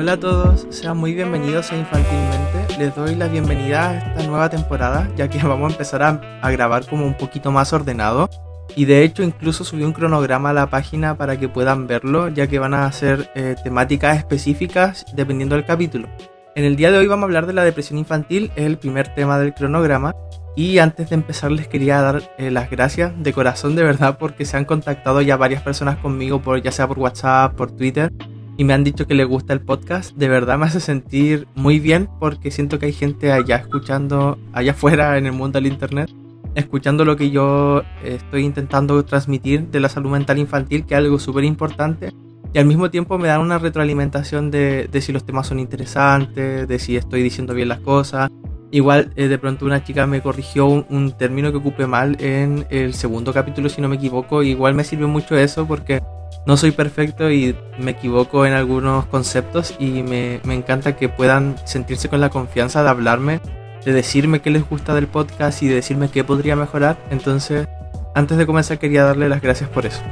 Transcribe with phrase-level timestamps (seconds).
[0.00, 2.78] Hola a todos, sean muy bienvenidos a Infantilmente.
[2.78, 6.86] Les doy la bienvenida a esta nueva temporada, ya que vamos a empezar a, grabar
[6.86, 8.30] como un poquito más ordenado.
[8.74, 12.46] Y de hecho incluso subí un cronograma a la página para que puedan verlo, ya
[12.46, 16.08] que van a ser eh, temáticas específicas dependiendo del capítulo.
[16.54, 19.14] En el día de hoy vamos a hablar de la depresión infantil, es el primer
[19.14, 20.14] tema del cronograma.
[20.56, 24.46] Y antes de empezar les quería dar eh, las gracias de corazón de verdad porque
[24.46, 28.10] se han contactado ya varias personas conmigo por ya sea por WhatsApp, por Twitter
[28.60, 30.14] y me han dicho que les gusta el podcast.
[30.16, 34.72] De verdad me hace sentir muy bien porque siento que hay gente allá escuchando, allá
[34.72, 36.10] afuera en el mundo del internet,
[36.54, 41.18] escuchando lo que yo estoy intentando transmitir de la salud mental infantil, que es algo
[41.18, 42.12] súper importante.
[42.52, 46.68] Y al mismo tiempo me dan una retroalimentación de, de si los temas son interesantes,
[46.68, 48.30] de si estoy diciendo bien las cosas,
[48.72, 52.94] Igual eh, de pronto una chica me corrigió un, término que ocupé mal en el
[52.94, 54.44] segundo capítulo, si no me equivoco.
[54.44, 56.00] Igual me sirve mucho eso porque
[56.46, 61.56] no soy perfecto y me equivoco en algunos conceptos y me, me encanta que puedan
[61.64, 63.40] sentirse con la confianza de hablarme,
[63.84, 66.98] de decirme qué les gusta del podcast y de decirme qué podría mejorar.
[67.10, 67.68] Entonces,
[68.14, 70.02] antes de comenzar quería darle las gracias por eso.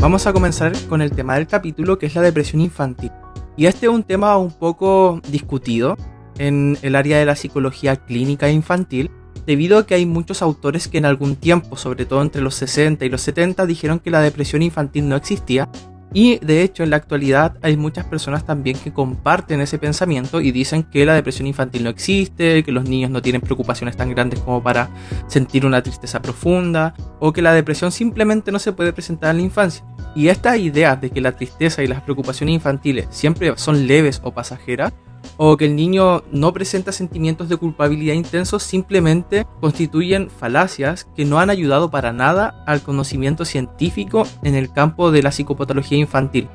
[0.00, 3.10] Vamos a comenzar con el tema del capítulo que es la depresión infantil.
[3.56, 5.96] Y este es un tema un poco discutido
[6.38, 9.10] en el área de la psicología clínica infantil,
[9.44, 13.04] debido a que hay muchos autores que en algún tiempo, sobre todo entre los 60
[13.04, 15.68] y los 70, dijeron que la depresión infantil no existía
[16.12, 20.50] y de hecho en la actualidad hay muchas personas también que comparten ese pensamiento y
[20.50, 24.40] dicen que la depresión infantil no existe, que los niños no tienen preocupaciones tan grandes
[24.40, 24.88] como para
[25.26, 29.42] sentir una tristeza profunda o que la depresión simplemente no se puede presentar en la
[29.42, 29.84] infancia.
[30.14, 34.32] Y esta idea de que la tristeza y las preocupaciones infantiles siempre son leves o
[34.32, 34.94] pasajeras
[35.36, 41.38] o que el niño no presenta sentimientos de culpabilidad intensos simplemente constituyen falacias que no
[41.38, 46.48] han ayudado para nada al conocimiento científico en el campo de la psicopatología infantil.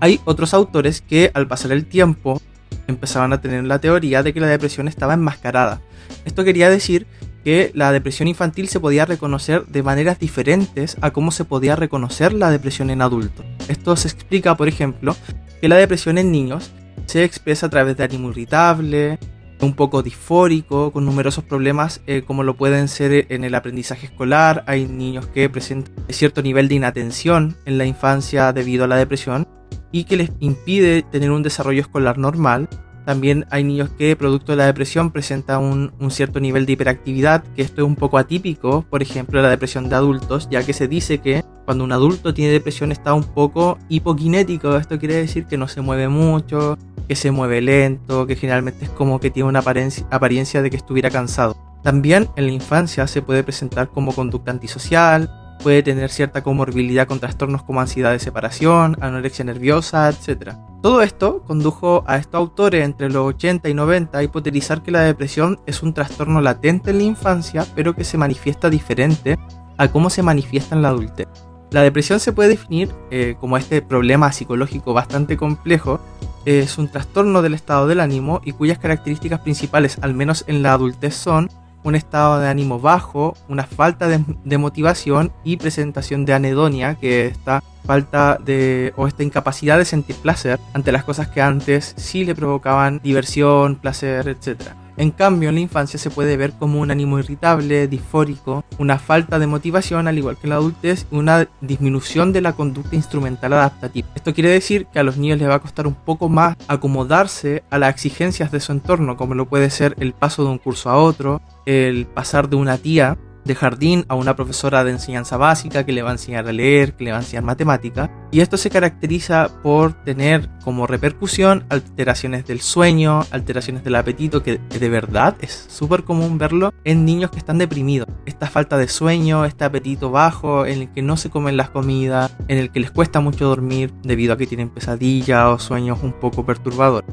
[0.00, 2.40] Hay otros autores que al pasar el tiempo
[2.86, 5.80] empezaban a tener la teoría de que la depresión estaba enmascarada.
[6.24, 7.06] Esto quería decir
[7.44, 12.32] que la depresión infantil se podía reconocer de maneras diferentes a cómo se podía reconocer
[12.32, 13.44] la depresión en adultos.
[13.68, 15.16] Esto se explica, por ejemplo,
[15.60, 16.72] que la depresión en niños
[17.06, 19.18] se expresa a través de ánimo irritable,
[19.60, 24.64] un poco disfórico, con numerosos problemas eh, como lo pueden ser en el aprendizaje escolar.
[24.66, 29.46] Hay niños que presentan cierto nivel de inatención en la infancia debido a la depresión
[29.92, 32.68] y que les impide tener un desarrollo escolar normal.
[33.04, 37.62] También hay niños que, producto de la depresión, presentan un, cierto nivel de hiperactividad, que
[37.62, 41.18] esto es un poco atípico, por ejemplo, la depresión de adultos, ya que se dice
[41.18, 45.68] que cuando un adulto tiene depresión está un poco hipoquinético, esto quiere decir que no
[45.68, 50.62] se mueve mucho, que se mueve lento, que generalmente es como que tiene una apariencia,
[50.62, 51.56] de que estuviera cansado.
[51.82, 55.30] También en la infancia se puede presentar como conducta antisocial,
[55.62, 60.54] puede tener cierta comorbilidad con trastornos como ansiedad de separación, anorexia nerviosa, etc.
[60.82, 65.02] Todo esto condujo a estos autores entre los 80 y 90 a hipotetizar que la
[65.02, 69.38] depresión es un trastorno latente en la infancia, pero que se manifiesta diferente
[69.78, 71.28] a cómo se manifiesta en la adultez.
[71.70, 76.00] La depresión se puede definir eh, como este problema psicológico bastante complejo
[76.44, 80.72] es un trastorno del estado del ánimo y cuyas características principales, al menos en la
[80.72, 81.48] adultez, son
[81.84, 87.62] un estado de ánimo bajo, una falta de, motivación y presentación de anedonia, que esta
[87.84, 92.34] falta de o esta incapacidad de sentir placer ante las cosas que antes sí le
[92.34, 94.81] provocaban diversión, placer, etc.
[95.02, 99.40] En cambio, en la infancia se puede ver como un ánimo irritable, disfórico, una falta
[99.40, 104.06] de motivación, al igual que en la adultez, una disminución de la conducta instrumental adaptativa.
[104.14, 107.64] Esto quiere decir que a los niños les va a costar un poco más acomodarse
[107.68, 110.88] a las exigencias de su entorno, como lo puede ser el paso de un curso
[110.88, 115.84] a otro, el pasar de una tía de jardín a una profesora de enseñanza básica
[115.84, 118.10] que le va a enseñar a leer, que le va a enseñar matemática.
[118.30, 124.58] Y esto se caracteriza por tener como repercusión alteraciones del sueño, alteraciones del apetito, que
[124.58, 128.08] de verdad es súper común verlo en niños que están deprimidos.
[128.26, 132.34] Esta falta de sueño, este apetito bajo, en el que no se comen las comidas,
[132.48, 136.12] en el que les cuesta mucho dormir debido a que tienen pesadillas o sueños un
[136.12, 137.10] poco perturbadores.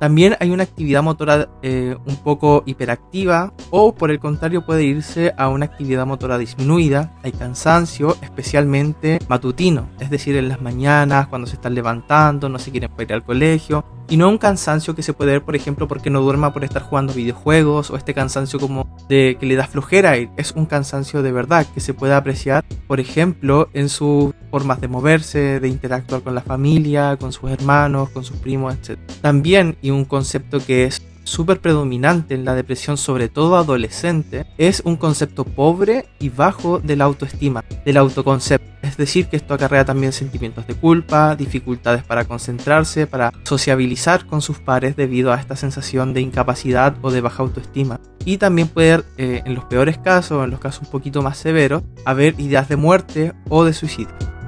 [0.00, 5.34] También hay una actividad motora eh, un poco hiperactiva o por el contrario puede irse
[5.36, 7.12] a una actividad motora disminuida.
[7.22, 12.70] Hay cansancio, especialmente matutino, es decir, en las mañanas, cuando se están levantando, no se
[12.70, 16.10] quieren ir al colegio y no un cansancio que se puede ver, por ejemplo, porque
[16.10, 20.16] no duerma por estar jugando videojuegos o este cansancio como de que le da flojera.
[20.36, 24.88] Es un cansancio de verdad que se puede apreciar, por ejemplo, en sus formas de
[24.88, 28.98] moverse, de interactuar con la familia, con sus hermanos, con sus primos, etc.
[29.22, 34.82] También, y un concepto que es súper predominante en la depresión, sobre todo adolescente, es
[34.84, 38.69] un concepto pobre y bajo de la autoestima, del autoconcepto.
[38.90, 44.42] Es decir, que esto acarrea también sentimientos de culpa, dificultades para concentrarse, para sociabilizar con
[44.42, 48.00] sus pares debido a esta sensación de incapacidad o de baja autoestima.
[48.24, 51.84] Y también puede, eh, en los peores casos, en los casos un poquito más severos,
[52.04, 54.39] haber ideas de muerte o de suicidio.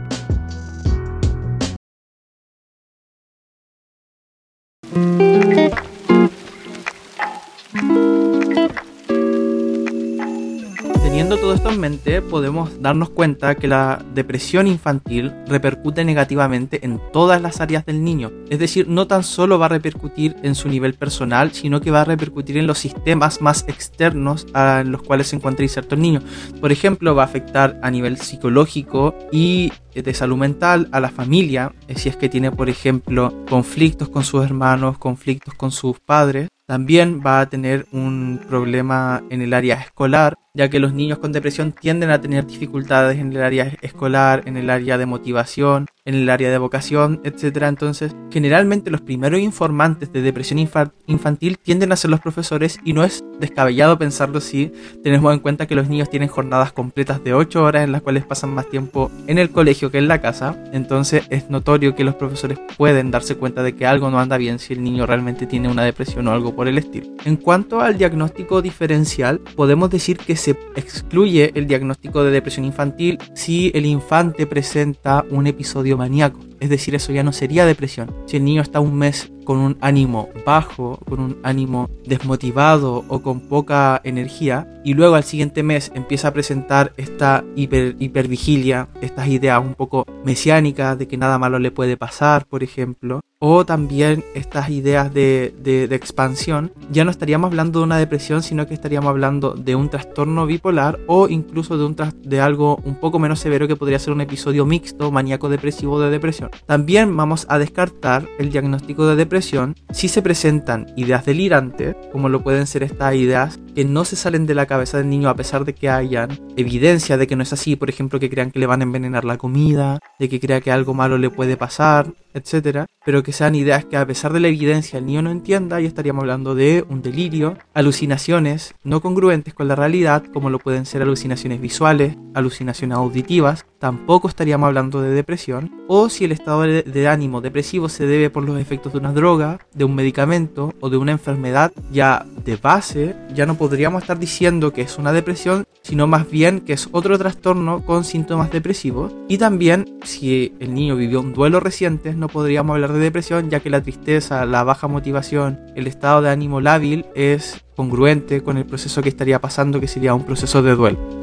[11.64, 18.02] Esto podemos darnos cuenta que la depresión infantil repercute negativamente en todas las áreas del
[18.02, 18.32] niño.
[18.50, 22.00] Es decir, no tan solo va a repercutir en su nivel personal, sino que va
[22.00, 26.20] a repercutir en los sistemas más externos en los cuales se encuentra inserto el niño.
[26.60, 31.74] Por ejemplo, va a afectar a nivel psicológico y de salud mental a la familia,
[31.88, 36.48] eh, si es que tiene, por ejemplo, conflictos con sus hermanos, conflictos con sus padres.
[36.66, 41.32] También va a tener un problema en el área escolar, ya que los niños con
[41.32, 46.14] depresión tienden a tener dificultades en el área escolar, en el área de motivación, en
[46.14, 47.64] el área de vocación, etc.
[47.64, 53.04] Entonces, generalmente los primeros informantes de depresión infantil tienden a ser los profesores y no
[53.04, 54.72] es descabellado pensarlo si
[55.02, 58.24] tenemos en cuenta que los niños tienen jornadas completas de 8 horas en las cuales
[58.24, 60.56] pasan más tiempo en el colegio que en la casa.
[60.72, 64.58] Entonces es notorio que los profesores pueden darse cuenta de que algo no anda bien
[64.58, 67.06] si el niño realmente tiene una depresión o algo por el estilo.
[67.24, 73.18] En cuanto al diagnóstico diferencial, podemos decir que se excluye el diagnóstico de depresión infantil
[73.34, 76.51] si el infante presenta un episodio maníaco.
[76.62, 78.14] Es decir, eso ya no sería depresión.
[78.26, 83.20] Si el niño está un mes con un ánimo bajo, con un ánimo desmotivado o
[83.20, 89.26] con poca energía, y luego al siguiente mes empieza a presentar esta hiper, hipervigilia, estas
[89.26, 94.22] ideas un poco mesiánicas de que nada malo le puede pasar, por ejemplo, o también
[94.34, 95.52] estas ideas de,
[95.90, 100.46] expansión, ya no estaríamos hablando de una depresión, sino que estaríamos hablando de un trastorno
[100.46, 104.20] bipolar o incluso de, un de algo un poco menos severo que podría ser un
[104.20, 106.51] episodio mixto, maníaco depresivo de depresión.
[106.66, 112.42] También vamos a descartar el diagnóstico de depresión si se presentan ideas delirantes, como lo
[112.42, 115.64] pueden ser estas ideas que no se salen de la cabeza del niño a pesar
[115.64, 118.66] de que hayan evidencia de que no es así, por ejemplo, que crean que le
[118.66, 122.86] van a envenenar la comida, de que crea que algo malo le puede pasar, etcétera,
[123.04, 125.86] pero que sean ideas que a pesar de la evidencia el niño no entienda y
[125.86, 131.02] estaríamos hablando de un delirio, alucinaciones no congruentes con la realidad, como lo pueden ser
[131.02, 137.40] alucinaciones visuales, alucinaciones auditivas, tampoco estaríamos hablando de depresión, o si el estado de, ánimo
[137.40, 141.12] depresivo se debe por los efectos de una droga, de un medicamento o de una
[141.12, 146.30] enfermedad ya de base, ya no podríamos estar diciendo que es una depresión, sino más
[146.30, 149.12] bien que es otro trastorno con síntomas depresivos.
[149.28, 153.60] Y también si el niño vivió un duelo reciente, no podríamos hablar de depresión, ya
[153.60, 158.66] que la tristeza, la baja motivación, el estado de ánimo lábil es congruente con el
[158.66, 161.21] proceso que estaría pasando, que sería un proceso de duelo.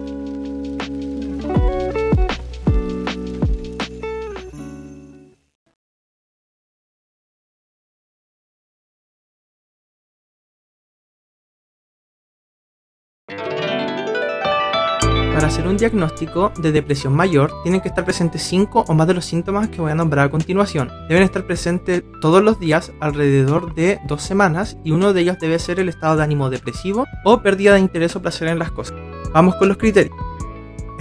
[15.80, 19.82] Diagnóstico de depresión mayor, tienen que estar presentes 5 o más de los síntomas que
[19.82, 20.90] voy a nombrar a continuación.
[21.08, 25.60] Deben estar presentes todos los días alrededor de 2 semanas y uno de ellos debe
[25.60, 28.98] ser el estado de ánimo depresivo o pérdida de interés o placer en las cosas.
[29.34, 30.16] Vamos con los criterios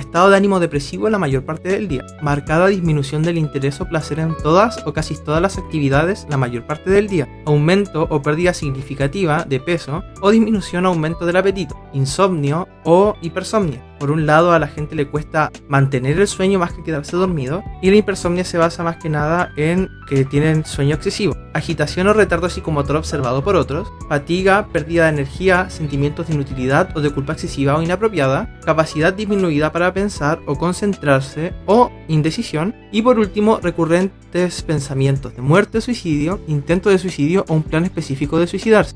[0.09, 4.21] estado de ánimo depresivo la mayor parte del día, marcada disminución del interés o placer
[4.21, 8.55] en todas o casi todas las actividades la mayor parte del día, aumento o pérdida
[8.55, 13.88] significativa de peso o disminución o aumento del apetito, insomnio o hipersomnia.
[13.99, 17.63] Por un lado, a la gente le cuesta mantener el sueño más que quedarse dormido,
[17.83, 22.13] y la hipersomnia se basa más que nada en que tienen sueño excesivo, agitación o
[22.13, 27.33] retardo psicomotor observado por otros, fatiga, pérdida de energía, sentimientos de inutilidad o de culpa
[27.33, 34.63] excesiva o inapropiada, capacidad disminuida para pensar o concentrarse o indecisión, y por último, recurrentes
[34.63, 38.95] pensamientos de muerte, suicidio, intento de suicidio o un plan específico de suicidarse.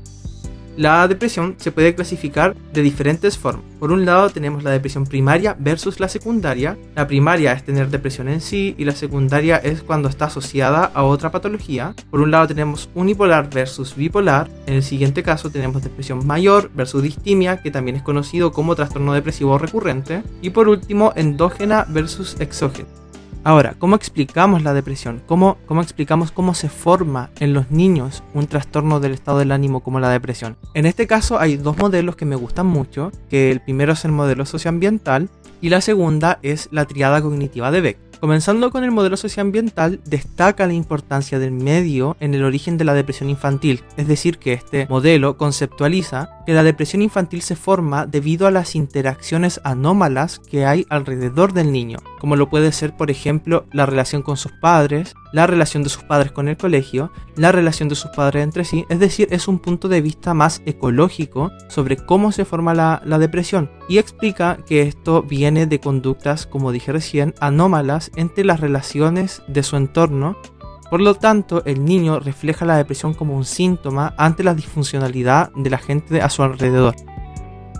[0.75, 3.63] La depresión se puede clasificar de diferentes formas.
[3.79, 6.77] Por un lado tenemos la depresión primaria versus la secundaria.
[6.95, 11.03] La primaria es tener depresión en sí y la secundaria es cuando está asociada a
[11.03, 11.93] otra patología.
[12.09, 14.49] Por un lado tenemos unipolar versus bipolar.
[14.65, 19.13] En el siguiente caso tenemos depresión mayor versus distimia, que también es conocido como trastorno
[19.13, 20.23] depresivo recurrente.
[20.41, 23.02] Y por último endógena versus exógena.
[23.45, 25.21] Ahora, ¿cómo explicamos la depresión?
[25.25, 29.81] ¿Cómo, ¿Cómo explicamos cómo se forma en los niños un trastorno del estado del ánimo
[29.81, 30.55] como la depresión?
[30.73, 34.13] En este caso hay dos modelos que me gustan mucho, que el primero es el
[34.13, 37.97] modelo socioambiental y la segunda es la triada cognitiva de Beck.
[38.23, 42.93] Comenzando con el modelo socioambiental, destaca la importancia del medio en el origen de la
[42.93, 48.47] depresión infantil, es decir, que este modelo conceptualiza que la depresión infantil se forma debido
[48.47, 53.65] a las interacciones anómalas que hay alrededor del niño, como lo puede ser, por ejemplo,
[53.73, 57.89] la relación con sus padres, la relación de sus padres con el colegio, la relación
[57.89, 61.97] de sus padres entre sí, es decir, es un punto de vista más ecológico sobre
[61.97, 67.33] cómo se forma la, depresión y explica que esto viene de conductas, como dije recién,
[67.39, 70.37] anómalas entre las relaciones de su entorno
[70.93, 75.71] por lo tanto, el niño refleja la depresión como un síntoma ante la disfuncionalidad de
[75.71, 76.93] la gente a su alrededor.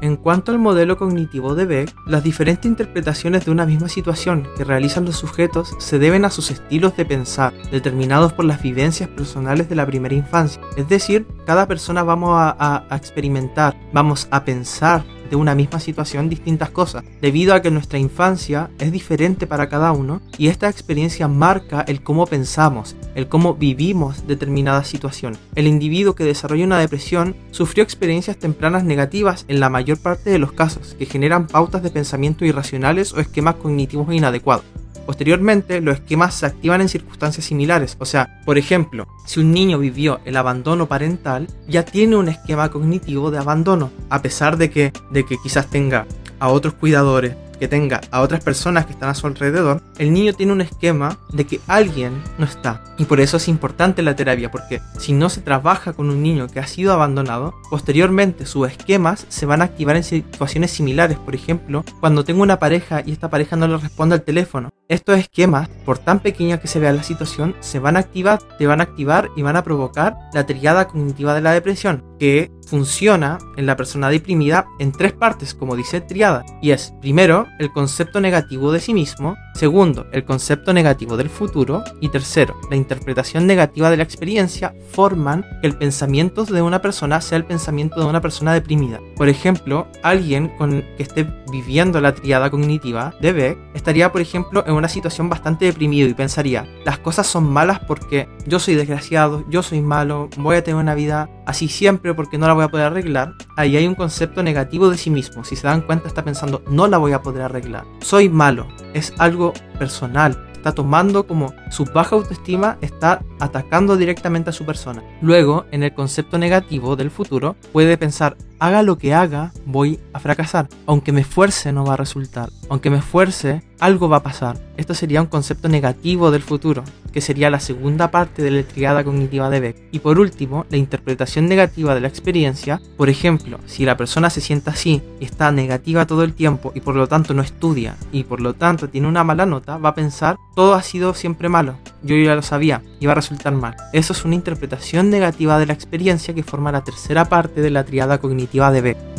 [0.04, 4.66] En cuanto al modelo cognitivo de Beck, las diferentes interpretaciones de una misma situación que
[4.66, 9.70] realizan los sujetos se deben a sus estilos de pensar, determinados por las vivencias personales
[9.70, 10.62] de la primera infancia.
[10.76, 16.70] Es decir, cada persona vamos a, experimentar, vamos a pensar de una misma situación distintas
[16.70, 21.84] cosas, debido a que nuestra infancia es diferente para cada uno y esta experiencia marca
[21.88, 25.36] el cómo pensamos, el cómo vivimos determinada situación.
[25.56, 30.38] El individuo que desarrolla una depresión sufrió experiencias tempranas negativas en la mayor parte de
[30.38, 34.66] los casos, que generan pautas de pensamiento irracionales o esquemas cognitivos inadecuados.
[35.06, 37.98] Posteriormente, los esquemas se activan en circunstancias similares.
[38.00, 42.70] O sea, por ejemplo, si un niño vivió el abandono parental, ya tiene un esquema
[42.70, 46.06] cognitivo de abandono, a pesar de que, de que quizás tenga
[46.40, 50.34] a otros cuidadores, que tenga a otras personas que están a su alrededor, el niño
[50.34, 52.84] tiene un esquema de que alguien no está.
[52.98, 56.48] Y por eso es importante la terapia, porque si no se trabaja con un niño
[56.48, 61.18] que ha sido abandonado, posteriormente sus esquemas se van a activar en situaciones similares.
[61.18, 64.70] Por ejemplo, cuando tengo una pareja y esta pareja no le responde al teléfono.
[64.90, 68.68] Estos esquemas, por tan pequeña que se vea la situación, se van a activar, se
[68.68, 73.38] van a activar y van a provocar la triada cognitiva de la depresión, que funciona
[73.56, 76.44] en la persona deprimida en tres partes, como dice triada.
[76.60, 81.84] Y es, primero, el concepto negativo de sí mismo, segundo, el concepto negativo del futuro
[82.00, 87.22] y tercero, la interpretación negativa de la experiencia forman que el pensamiento de una persona
[87.22, 89.00] sea el pensamiento de una persona deprimida.
[89.16, 90.52] Por ejemplo, alguien
[90.98, 95.66] que esté viviendo la triada cognitiva de Beck estaría, por ejemplo, en una situación bastante
[95.66, 100.56] deprimido y pensaría, las cosas son malas porque yo soy desgraciado, yo soy malo, voy
[100.56, 103.34] a tener una vida así siempre porque no la voy a poder arreglar.
[103.58, 105.44] Ahí hay un concepto negativo de sí mismo.
[105.44, 107.86] Si se dan cuenta está pensando, no la voy a poder arreglar.
[108.02, 108.68] Soy malo.
[108.94, 109.43] Es algo
[109.78, 115.04] personal está tomando como su baja autoestima está atacando directamente a su persona.
[115.22, 120.20] Luego, en el concepto negativo del futuro, puede pensar, haga lo que haga, voy a
[120.22, 120.70] fracasar.
[120.86, 122.50] Aunque me esfuerce, no va a resultar.
[122.70, 124.58] Aunque me esfuerce, algo va a pasar.
[124.78, 129.04] Esto sería un concepto negativo del futuro, que sería la segunda parte de la triada
[129.04, 129.78] cognitiva de Beck.
[129.92, 132.82] Y por último, la interpretación negativa de la experiencia.
[132.96, 136.96] Por ejemplo, si la persona se sienta así está negativa todo el tiempo y por
[136.96, 140.38] lo tanto no estudia y por lo tanto tiene una mala nota, va a pensar
[140.56, 141.78] todo ha sido siempre malo.
[142.04, 143.76] Yo ya lo sabía, iba a resultar mal.
[143.92, 147.84] Eso es una interpretación negativa de la experiencia que forma la tercera parte de la
[147.84, 149.13] triada cognitiva de Beck.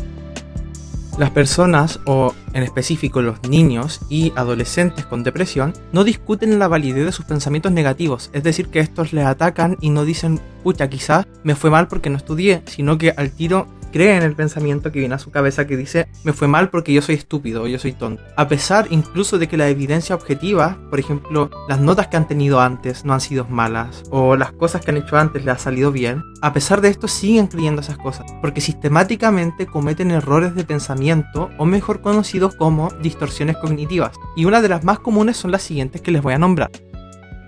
[1.16, 7.06] Las personas, o en específico los niños y adolescentes con depresión, no discuten la validez
[7.06, 11.26] de sus pensamientos negativos, es decir, que estos les atacan y no dicen, pucha, quizás
[11.44, 14.98] me fue mal porque no estudié, sino que al tiro cree en el pensamiento que
[14.98, 17.78] viene a su cabeza que dice me fue mal porque yo soy estúpido o yo
[17.78, 18.24] soy tonto.
[18.36, 22.60] A pesar incluso de que la evidencia objetiva, por ejemplo, las notas que han tenido
[22.60, 25.92] antes no han sido malas o las cosas que han hecho antes les ha salido
[25.92, 31.50] bien, a pesar de esto siguen creyendo esas cosas porque sistemáticamente cometen errores de pensamiento
[31.56, 34.10] o mejor conocidos como distorsiones cognitivas.
[34.34, 36.72] Y una de las más comunes son las siguientes que les voy a nombrar.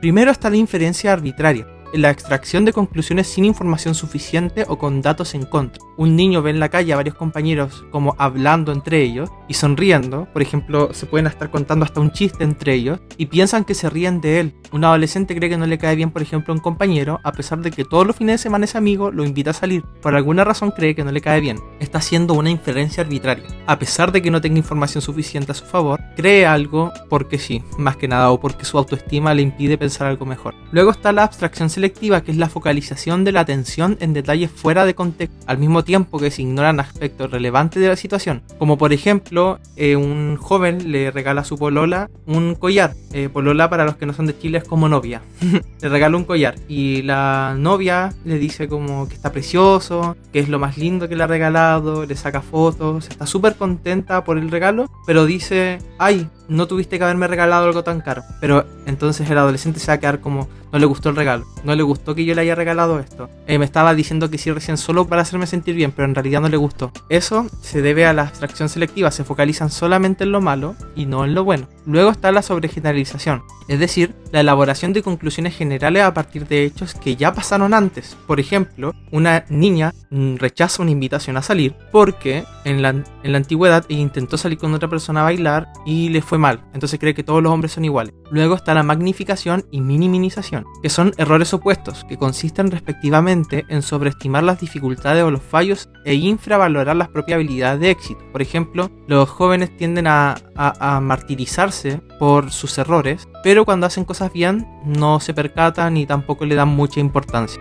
[0.00, 5.34] Primero está la inferencia arbitraria la extracción de conclusiones sin información suficiente o con datos
[5.34, 5.85] en contra.
[5.98, 10.28] Un niño ve en la calle a varios compañeros como hablando entre ellos y sonriendo,
[10.32, 13.88] por ejemplo, se pueden estar contando hasta un chiste entre ellos y piensan que se
[13.88, 14.54] ríen de él.
[14.72, 17.60] Un adolescente cree que no le cae bien, por ejemplo, a un compañero, a pesar
[17.60, 19.84] de que todos los fines de semana ese amigo lo invita a salir.
[20.02, 21.58] Por alguna razón cree que no le cae bien.
[21.80, 23.46] Está haciendo una inferencia arbitraria.
[23.66, 27.62] A pesar de que no tenga información suficiente a su favor, cree algo porque sí,
[27.78, 30.54] más que nada, o porque su autoestima le impide pensar algo mejor.
[30.72, 34.84] Luego está la abstracción selectiva, que es la focalización de la atención en detalles fuera
[34.84, 38.92] de contexto, al mismo tiempo que se ignoran aspectos relevantes de la situación, como por
[38.92, 42.94] ejemplo, eh, un joven le regala a su polola un collar.
[43.12, 45.22] Eh, polola para los que no son de Chile es como novia.
[45.80, 50.48] le regala un collar y la novia le dice como que está precioso, que es
[50.48, 54.50] lo más lindo que le ha regalado, le saca fotos, está súper contenta por el
[54.50, 58.22] regalo, pero dice, ay, no tuviste que haberme regalado algo tan caro.
[58.40, 61.74] Pero entonces el adolescente se va a quedar como, no le gustó el regalo, no
[61.74, 63.30] le gustó que yo le haya regalado esto.
[63.46, 66.42] Eh, me estaba diciendo que sí recién solo para hacerme sentir bien, pero en realidad
[66.42, 66.92] no le gustó.
[67.08, 71.24] Eso se debe a la abstracción selectiva, se focalizan solamente en lo malo y no
[71.24, 71.66] en lo bueno.
[71.86, 76.92] Luego está la sobregeneralización, es decir, la elaboración de conclusiones generales a partir de hechos
[76.92, 78.14] que ya pasaron antes.
[78.26, 83.38] Por ejemplo, una niña mm, rechaza una invitación a salir porque en la, en la
[83.38, 87.24] antigüedad intentó salir con otra persona a bailar y le fue mal, entonces cree que
[87.24, 88.12] todos los hombres son iguales.
[88.30, 94.42] Luego está la magnificación y minimización, que son errores opuestos, que consisten respectivamente en sobreestimar
[94.42, 98.24] las dificultades o los fallos e infravalorar las propias habilidades de éxito.
[98.32, 104.32] Por ejemplo, los jóvenes tienden a, a martirizarse por sus errores, pero cuando hacen cosas
[104.32, 107.60] bien no se percatan ni tampoco le dan mucha importancia.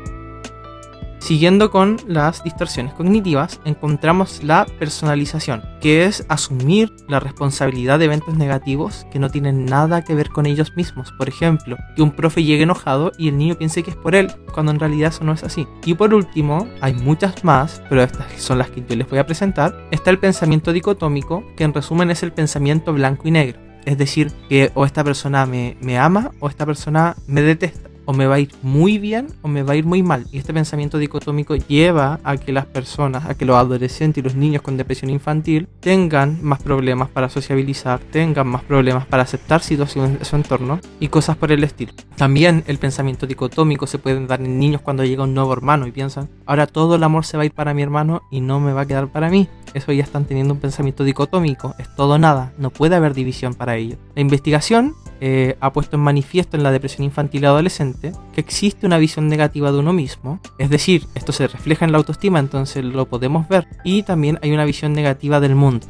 [1.19, 8.35] Siguiendo con las distorsiones cognitivas, encontramos la personalización, que es asumir la responsabilidad de eventos
[8.35, 11.11] negativos que no tienen nada que ver con ellos mismos.
[11.17, 14.31] Por ejemplo, que un profe llegue enojado y el niño piense que es por él,
[14.53, 15.67] cuando en realidad eso no es así.
[15.83, 19.25] Y por último, hay muchas más, pero estas son las que yo les voy a
[19.25, 23.59] presentar, está el pensamiento dicotómico, que en resumen es el pensamiento blanco y negro.
[23.85, 28.13] Es decir, que o esta persona me, me ama o esta persona me detesta o
[28.13, 30.25] me va a ir muy bien o me va a ir muy mal.
[30.31, 34.35] Y este pensamiento dicotómico lleva a que las personas, a que los adolescentes y los
[34.35, 40.19] niños con depresión infantil tengan más problemas para sociabilizar, tengan más problemas para aceptar situaciones
[40.19, 41.93] de su entorno y cosas por el estilo.
[42.15, 45.91] También el pensamiento dicotómico se puede dar en niños cuando llega un nuevo hermano y
[45.91, 48.73] piensan, ahora todo el amor se va a ir para mi hermano y no me
[48.73, 49.47] va a quedar para mí.
[49.73, 53.75] Eso ya están teniendo un pensamiento dicotómico, es todo nada, no puede haber división para
[53.75, 53.97] ello.
[54.15, 58.85] La investigación eh, ha puesto en manifiesto en la depresión infantil y adolescente que existe
[58.85, 62.83] una visión negativa de uno mismo, es decir, esto se refleja en la autoestima, entonces
[62.83, 65.87] lo podemos ver, y también hay una visión negativa del mundo.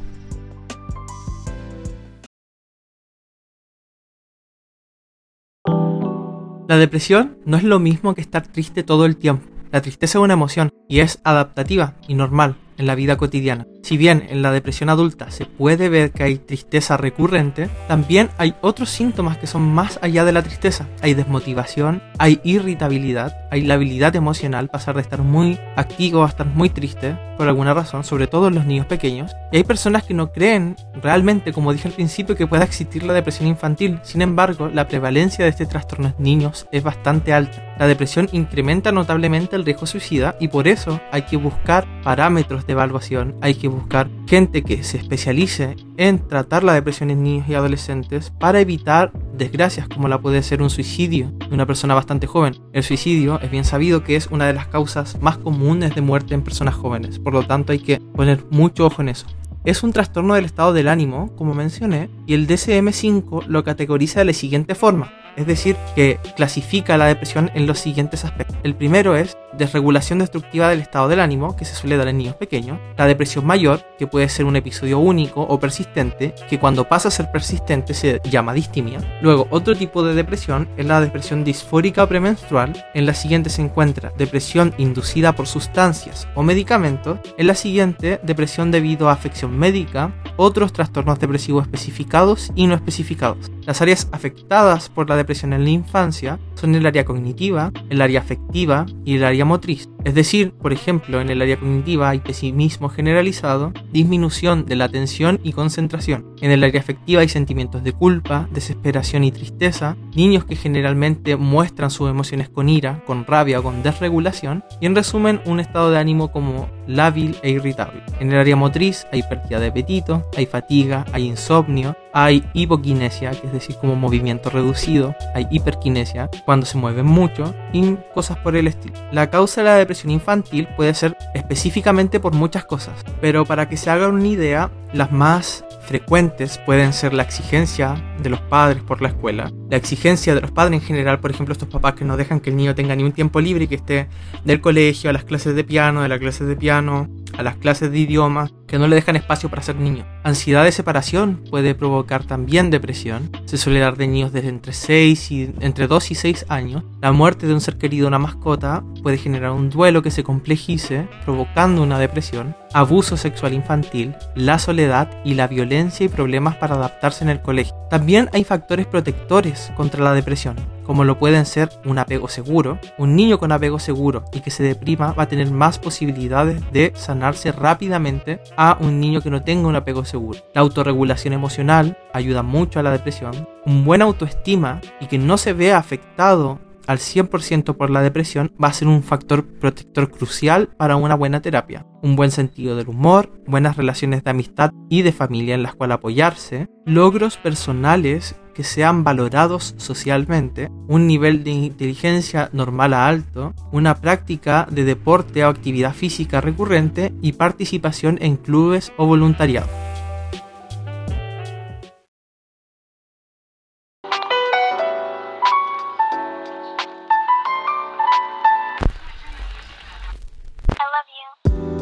[6.67, 9.47] La depresión no es lo mismo que estar triste todo el tiempo.
[9.71, 13.67] La tristeza es una emoción y es adaptativa y normal en la vida cotidiana.
[13.83, 18.55] Si bien en la depresión adulta se puede ver que hay tristeza recurrente, también hay
[18.61, 20.87] otros síntomas que son más allá de la tristeza.
[21.01, 26.47] Hay desmotivación, hay irritabilidad, hay la habilidad emocional, pasar de estar muy activo a estar
[26.47, 29.31] muy triste por alguna razón, sobre todo en los niños pequeños.
[29.51, 33.13] Y hay personas que no creen realmente, como dije al principio, que pueda existir la
[33.13, 33.99] depresión infantil.
[34.03, 37.61] Sin embargo, la prevalencia de este trastorno en niños es bastante alta.
[37.77, 42.73] La depresión incrementa notablemente el riesgo suicida y por eso hay que buscar parámetros de
[42.73, 47.55] evaluación, hay que buscar gente que se especialice en tratar la depresión en niños y
[47.55, 52.55] adolescentes para evitar desgracias como la puede ser un suicidio de una persona bastante joven.
[52.73, 56.33] El suicidio es bien sabido que es una de las causas más comunes de muerte
[56.33, 59.27] en personas jóvenes, por lo tanto hay que poner mucho ojo en eso.
[59.63, 64.25] Es un trastorno del estado del ánimo, como mencioné, y el DSM-5 lo categoriza de
[64.25, 68.57] la siguiente forma es decir, que clasifica la depresión en los siguientes aspectos.
[68.63, 72.35] El primero es desregulación destructiva del estado del ánimo, que se suele dar en niños
[72.35, 77.07] pequeños, la depresión mayor, que puede ser un episodio único o persistente, que cuando pasa
[77.07, 78.99] a ser persistente se llama distimia.
[79.21, 82.85] Luego, otro tipo de depresión es la depresión disfórica premenstrual.
[82.93, 87.19] En la siguiente se encuentra depresión inducida por sustancias o medicamentos.
[87.37, 93.51] En la siguiente, depresión debido a afección médica, otros trastornos depresivos especificados y no especificados.
[93.65, 98.19] Las áreas afectadas por la depresión en la infancia son el área cognitiva, el área
[98.19, 99.89] afectiva y el área motriz.
[100.05, 105.39] Es decir, por ejemplo, en el área cognitiva hay pesimismo generalizado, disminución de la atención
[105.43, 106.27] y concentración.
[106.41, 111.89] En el área afectiva hay sentimientos de culpa, desesperación y tristeza, niños que generalmente muestran
[111.89, 115.97] sus emociones con ira, con rabia o con desregulación, y en resumen un estado de
[115.97, 118.03] ánimo como lábil e irritable.
[118.19, 123.47] En el área motriz hay pérdida de apetito, hay fatiga, hay insomnio, hay hipoquinesia, que
[123.47, 128.67] es decir, como movimiento reducido, hay hiperquinesia, cuando se mueven mucho, y cosas por el
[128.67, 128.93] estilo.
[129.11, 133.77] La causa de la depresión infantil puede ser específicamente por muchas cosas, pero para que
[133.77, 139.01] se hagan una idea, las más frecuentes pueden ser la exigencia de los padres por
[139.01, 142.17] la escuela, la exigencia de los padres en general, por ejemplo, estos papás que no
[142.17, 144.07] dejan que el niño tenga ni un tiempo libre y que esté
[144.43, 147.91] del colegio a las clases de piano, de las clases de piano, a las clases
[147.91, 150.05] de idioma, que no le dejan espacio para ser niño.
[150.23, 153.29] Ansiedad de separación puede provocar también depresión.
[153.45, 156.83] Se suele dar de niños desde entre 6 y entre 2 y 6 años.
[157.01, 161.07] La muerte de un ser querido, una mascota, puede generar un duelo que se complejice,
[161.25, 162.55] provocando una depresión.
[162.73, 167.75] Abuso sexual infantil, la soledad y la violencia y problemas para adaptarse en el colegio.
[167.89, 172.79] También hay factores protectores contra la depresión como lo pueden ser un apego seguro.
[172.97, 176.93] Un niño con apego seguro y que se deprima va a tener más posibilidades de
[176.95, 180.39] sanarse rápidamente a un niño que no tenga un apego seguro.
[180.53, 183.47] La autorregulación emocional ayuda mucho a la depresión.
[183.65, 188.69] Un buen autoestima y que no se vea afectado al 100% por la depresión va
[188.69, 191.85] a ser un factor protector crucial para una buena terapia.
[192.01, 195.95] Un buen sentido del humor, buenas relaciones de amistad y de familia en las cuales
[195.95, 203.95] apoyarse, logros personales que sean valorados socialmente, un nivel de inteligencia normal a alto, una
[203.95, 209.84] práctica de deporte o actividad física recurrente y participación en clubes o voluntariado.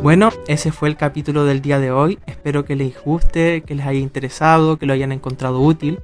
[0.03, 2.19] Bueno, ese fue el capítulo del día de hoy.
[2.25, 5.99] Espero que les guste, que les haya interesado, que lo hayan encontrado útil.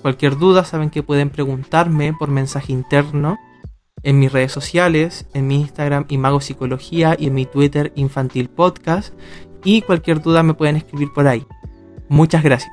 [0.00, 3.36] Cualquier duda saben que pueden preguntarme por mensaje interno
[4.02, 9.12] en mis redes sociales, en mi Instagram Imago Psicología y en mi Twitter Infantil Podcast.
[9.62, 11.44] Y cualquier duda me pueden escribir por ahí.
[12.08, 12.72] Muchas gracias.